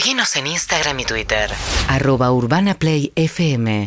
[0.00, 1.50] Seguinos en Instagram y Twitter.
[1.86, 3.84] Arroba Urbana Play FM.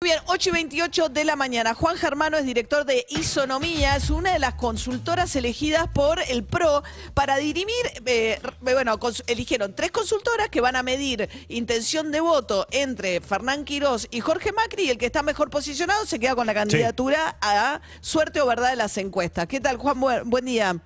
[0.00, 1.74] Muy bien, 8 y 28 de la mañana.
[1.74, 6.84] Juan Germano es director de Isonomía, es una de las consultoras elegidas por el PRO
[7.14, 7.74] para dirimir,
[8.06, 8.96] eh, bueno,
[9.26, 14.52] eligieron tres consultoras que van a medir intención de voto entre Fernán Quirós y Jorge
[14.52, 18.46] Macri y el que está mejor posicionado se queda con la candidatura a suerte o
[18.46, 19.48] verdad de las encuestas.
[19.48, 19.98] ¿Qué tal, Juan?
[19.98, 20.80] Buen, buen día.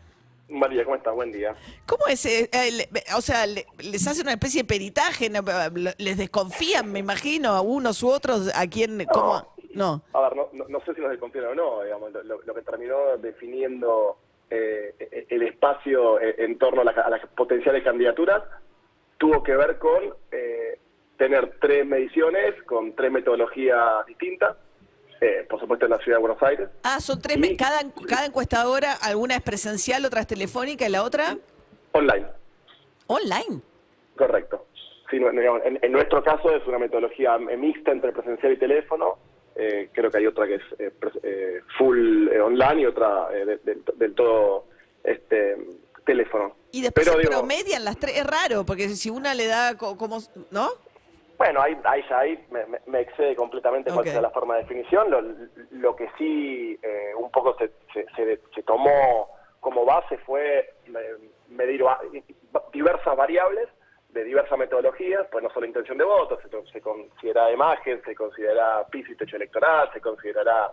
[0.48, 1.14] María, ¿cómo estás?
[1.14, 1.54] Buen día.
[1.86, 2.24] ¿Cómo es?
[2.26, 5.40] eh, eh, le- o sea, le- les hacen una especie de peritaje, ¿no?
[5.98, 9.54] les desconfían, me imagino, a unos u otros, a quién, cómo...
[9.74, 10.02] No.
[10.14, 13.18] A ver, no, no, no sé si nos desconfían o no, digamos, lo, que terminó
[13.18, 14.16] definiendo
[14.48, 18.43] eh, eh, el espacio eh, en torno a, la- a las potenciales candidaturas
[19.18, 20.79] tuvo que ver con eh,
[21.18, 24.57] tener tres mediciones con tres metodologías distintas,
[25.20, 26.68] eh, por supuesto en la ciudad de Buenos Aires.
[26.82, 27.57] Ah, son tres, Sí.
[27.57, 31.36] cada, cada encuestadora, alguna es presencial, otra es telefónica y la otra
[31.93, 32.27] Online,
[33.06, 33.60] online.
[34.16, 34.66] correcto.
[35.10, 39.18] Sí, no- digamos, en, en nuestro caso es una metodología mixta entre presencial y teléfono.
[39.54, 40.91] Eh, creo que hay otra que es eh,
[41.22, 44.66] eh, full eh, online y otra eh, de- de- del todo
[45.04, 45.56] este
[46.04, 46.54] teléfono.
[46.72, 49.76] Y después Pero, se digo, promedian las tres, es raro, porque si una le da
[49.78, 50.19] co- como,
[50.50, 50.69] ¿no?
[51.38, 54.12] Bueno, ahí, ahí ya ahí me, me- excede completamente cuál Ok.
[54.12, 55.10] sea la forma de definición.
[55.10, 55.20] Lo,
[55.70, 59.28] lo que sí eh, un poco se, se, se- se tomó
[59.60, 61.16] como base fue eh,
[61.48, 61.82] medir
[62.72, 63.68] diversas variables
[64.10, 68.86] de diversas metodologías, pues no solo intención de voto, se, se considera imagen, se considera
[68.90, 70.70] piso y techo electoral, se considerará,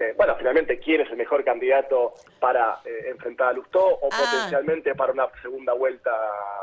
[0.00, 4.16] eh, bueno, finalmente quién es el mejor candidato para eh, enfrentar a Lustó o Ah.
[4.18, 6.10] potencialmente para una segunda vuelta,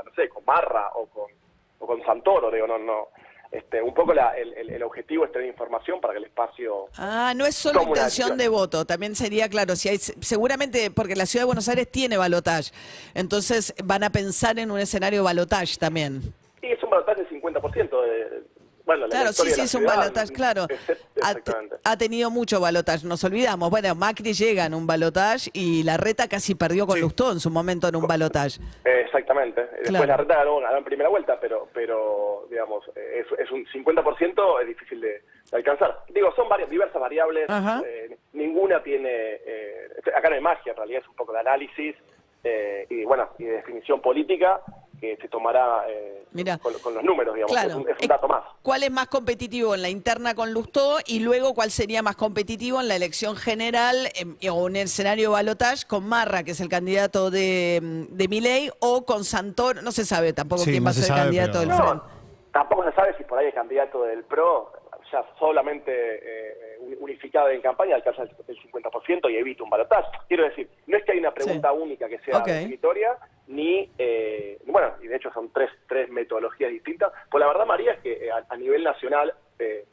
[0.04, 1.32] no sé, con Barra o con,
[1.80, 3.08] o con Santoro, digo, no, no.
[3.52, 7.34] Este, un poco la- el, el- objetivo es tener información para que el espacio Ah,
[7.36, 11.44] no es solo intención de voto, también sería claro, si hay, seguramente, porque la ciudad
[11.44, 12.72] de Buenos Aires tiene balotage,
[13.14, 16.22] entonces van a pensar en un escenario balotage también.
[16.62, 18.44] Y es un balotaje del 50% de...
[18.88, 20.64] Bueno, la Claro, sí, sí, es un ciudad, balotage, claro.
[20.70, 23.70] except- Ha, tenido mucho balotage, nos olvidamos.
[23.70, 27.50] Bueno, Macri llega en un balotage y la reta casi perdió con Lustó en su
[27.50, 28.60] momento en un balotage.
[28.86, 29.62] Eh, Exactamente.
[29.62, 30.06] Después Claro.
[30.06, 34.68] la reta ganó, ganó en primera vuelta, pero, pero digamos, es, es un 50%, es
[34.68, 35.08] difícil de,
[35.52, 36.04] de alcanzar.
[36.10, 37.48] Digo, son varias, diversas variables,
[37.86, 41.96] eh, ninguna tiene, eh, acá no hay magia, en realidad es un poco de análisis
[42.44, 44.62] eh, y bueno, y de definición política
[45.00, 46.58] que se tomará eh, Mira.
[46.58, 47.70] con, con los números, digamos, Claro.
[47.70, 48.44] es un, es un Eh, dato más.
[48.62, 52.82] ¿Cuál es más competitivo en la interna con Lustó y luego cuál sería más competitivo
[52.82, 56.70] en la elección general em, o en el escenario balotage con Marra, que es el
[56.70, 59.82] candidato de, de Milei, o con Santoro?
[59.82, 61.60] No se sabe tampoco Sí, quién no va a se ser el sabe, candidato pero-
[61.62, 62.06] del No, Frente.
[62.52, 64.72] tampoco se sabe si por ahí el candidato del PRO,
[65.12, 70.08] ya solamente eh, uni- unificado en campaña, alcanza el, el 50% y evita un balotaje.
[70.28, 71.78] Quiero decir, no es que hay una pregunta Sí.
[71.82, 72.48] única que sea Ok.
[72.48, 73.16] definitoria,
[73.48, 77.12] ni, eh, bueno, y de hecho son tres, tres metodologías distintas.
[77.30, 79.86] Pues la verdad, María, es que eh, a, nivel nacional eh,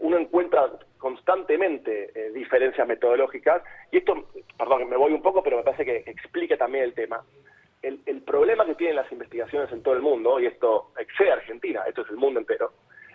[0.00, 5.62] uno encuentra constantemente eh, diferencias metodológicas, y esto, perdón, me voy un poco, pero me
[5.62, 7.24] parece que explica también el tema
[7.82, 11.34] el, el problema que tienen las investigaciones en todo el mundo, y esto excede a
[11.34, 12.72] Argentina, esto es el mundo entero,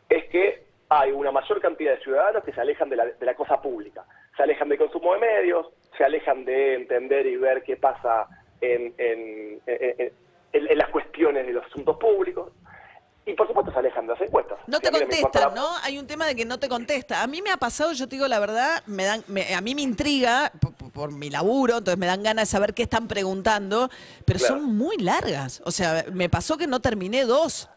[0.10, 3.36] es que hay una mayor cantidad de ciudadanos que se alejan de la, de la
[3.36, 4.06] cosa pública.
[4.38, 5.68] Se alejan del consumo de medios,
[5.98, 8.28] se alejan de entender y ver qué pasa
[8.64, 10.14] en, en- en- en-
[10.54, 12.52] en- en las cuestiones de los asuntos públicos.
[13.26, 14.60] Y por supuesto se alejan de las encuestas.
[14.68, 15.66] No te contestan, ¿no?
[15.84, 17.24] Hay un tema de que no te contesta.
[17.24, 19.76] A mí me ha pasado, yo te digo la verdad, me dan, me- a mí
[19.76, 23.08] me intriga por, por- por mi laburo, entonces me dan ganas de saber qué están
[23.08, 23.90] preguntando,
[24.26, 24.56] pero Claro.
[24.56, 25.62] son muy largas.
[25.66, 27.70] O sea, me pasó que no terminé dos.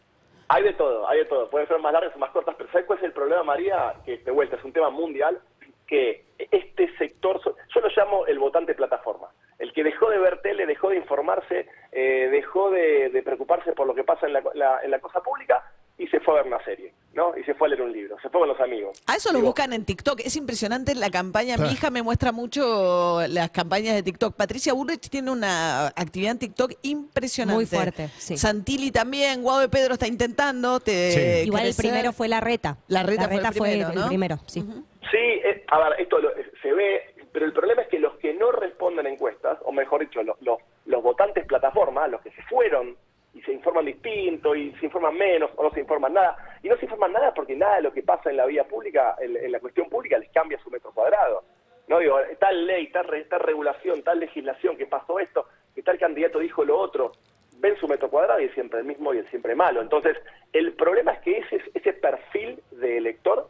[0.49, 1.47] Hay de todo, hay de todo.
[1.47, 3.93] Pueden ser más largas o más cortas, pero ¿sabes cuál es el problema, María?
[4.05, 5.39] Que de vuelta es un tema mundial,
[5.87, 9.27] que este sector, yo lo llamo el votante plataforma.
[9.59, 13.87] El que dejó de ver tele, dejó de informarse, eh, dejó de, de preocuparse por
[13.87, 15.63] lo que pasa en la, la- en la cosa pública
[15.99, 17.35] y se fue a ver una serie, ¿no?
[17.35, 19.01] Y se fue a leer un libro, se fue con los amigos.
[19.07, 20.19] A eso lo Digo, buscan en TikTok.
[20.23, 21.57] Es impresionante la campaña.
[21.57, 21.71] Mi Ah.
[21.71, 24.35] hija me muestra mucho las campañas de TikTok.
[24.35, 27.55] Patricia Burrich tiene una actividad en TikTok impresionante.
[27.55, 28.37] Muy fuerte, sí.
[28.37, 29.41] Santilli también.
[29.41, 30.79] Guado Pedro está intentando.
[30.79, 31.47] Te, Sí.
[31.47, 32.77] Igual el primero fue la reta.
[32.87, 34.01] La reta fue el primero, ¿no?
[34.03, 34.61] el primero, sí.
[35.09, 36.31] Sí, eh, a ver, esto lo-
[36.61, 40.01] se ve, pero el problema es que los que no responden a encuestas, o mejor
[40.01, 42.95] dicho, los, los, los votantes plataforma, los que se fueron
[43.33, 46.75] y se informan distinto y se informan menos o no se informan nada, y no
[46.77, 49.51] se informan nada porque nada de lo que pasa en la vía pública, en, en
[49.51, 51.43] la cuestión pública, les cambia su metro cuadrado.
[51.87, 55.45] No digo, tal ley, tal, re- tal regulación, tal legislación, que pasó esto,
[55.75, 57.11] que tal candidato dijo lo otro,
[57.59, 59.81] ven su metro cuadrado y es siempre el mismo y es siempre malo.
[59.81, 60.17] Entonces,
[60.51, 63.49] el problema es que ese, ese perfil de elector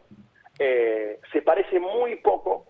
[0.60, 2.66] eh, se parece muy poco,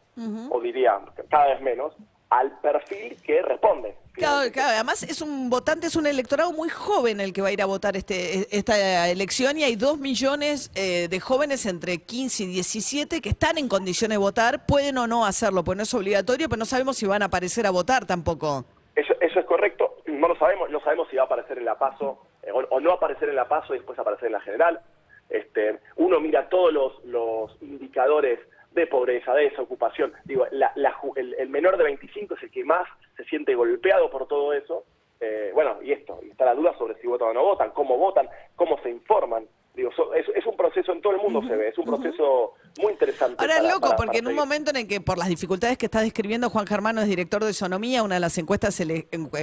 [0.50, 1.00] o diría
[1.30, 1.96] cada vez menos,
[2.30, 3.96] al perfil que responde.
[4.14, 7.52] Claro, claro, además es un votante, es un electorado muy joven el que va a
[7.52, 12.44] ir a votar este, esta elección y hay dos millones eh, de jóvenes entre 15
[12.44, 15.94] y 17 que están en condiciones de votar, pueden o no hacerlo, pues no es
[15.94, 18.66] obligatorio, pero no sabemos si van a aparecer a votar tampoco.
[18.96, 21.78] Eso, eso es correcto, no lo sabemos, no sabemos si va a aparecer en la
[21.78, 24.82] PASO eh, o, no aparecer en la PASO y después aparecer en la general.
[25.30, 28.40] Este, uno mira todos los, los indicadores
[28.72, 30.14] de pobreza, de desocupación.
[30.26, 34.84] Digo, el, menor de 25 es el que más se siente golpeado por todo eso.
[35.20, 37.98] Eh, bueno, y esto, y está la duda sobre si votan o no votan, cómo
[37.98, 39.48] votan, cómo se informan.
[39.78, 43.36] Digo, es, un proceso, en todo el mundo se ve, es un proceso muy interesante.
[43.38, 46.02] Ahora es loco, porque en un momento en el que por las dificultades que está
[46.02, 48.82] describiendo Juan Germano es director de Isonomía, una de las encuestas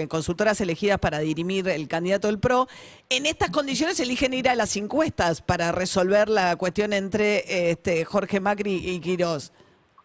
[0.08, 2.66] consultoras elegidas para dirimir el candidato del PRO,
[3.10, 8.40] en estas condiciones eligen ir a las encuestas para resolver la cuestión entre este, Jorge
[8.40, 9.52] Macri y Quirós.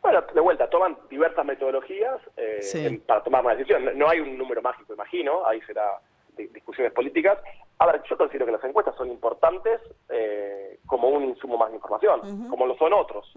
[0.03, 3.97] Bueno, de vuelta, toman diversas metodologías eh, para tomar una decisión.
[3.97, 5.99] No, hay un número mágico, imagino, ahí será
[6.37, 7.39] discusiones políticas.
[7.79, 9.79] Ahora, yo considero que las encuestas son importantes
[10.09, 13.31] eh, como un insumo más de información, como lo son otros.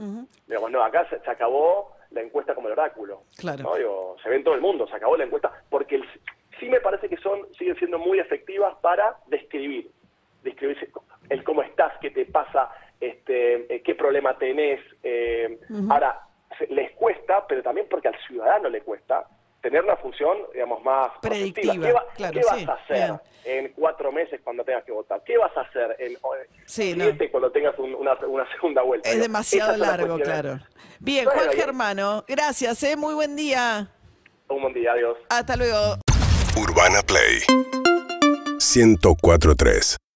[0.49, 3.23] Digamos, no, acá se, acabó la encuesta como el oráculo.
[3.39, 4.17] Claro.
[4.21, 6.03] se ve en todo el mundo, se acabó la encuesta, porque
[6.59, 9.91] sí me parece que son siguen siendo muy efectivas para describir,
[10.43, 10.91] describir
[11.29, 14.81] el cómo estás, qué te pasa, este, eh, qué problema tenés.
[15.05, 16.21] Eh, ahora,
[16.69, 19.29] les cuesta, pero también porque al ciudadano le cuesta,
[19.63, 22.05] tener una función, digamos, más predictiva.
[22.17, 23.15] ¿Qué, vas a hacer
[23.45, 25.23] en cuatro meses cuando tengas que votar?
[25.25, 26.19] ¿Qué vas a hacer en
[26.67, 28.19] siete cuando tengas una,
[28.53, 29.09] segunda vuelta?
[29.09, 30.59] Es demasiado largo, claro.
[30.99, 32.97] Bien, Juan Germano, gracias, ¿eh?
[32.97, 33.89] muy buen día.
[34.49, 35.17] Un buen día, adiós.
[35.31, 35.97] Hasta luego.
[36.57, 37.41] Urbana Play
[38.59, 40.02] 1043